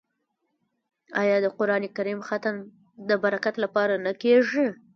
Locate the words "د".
1.41-1.47, 3.09-3.11